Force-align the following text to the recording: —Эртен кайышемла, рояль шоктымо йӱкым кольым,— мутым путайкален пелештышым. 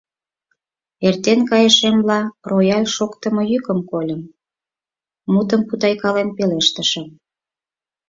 —Эртен 1.07 1.39
кайышемла, 1.49 2.19
рояль 2.49 2.89
шоктымо 2.95 3.41
йӱкым 3.51 3.79
кольым,— 3.91 4.21
мутым 5.31 5.61
путайкален 5.67 6.29
пелештышым. 6.37 7.07